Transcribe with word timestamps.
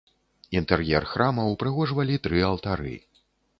Інтэр'ер 0.59 1.05
храма 1.11 1.45
ўпрыгожвалі 1.51 2.19
тры 2.25 2.43
алтары. 2.51 2.99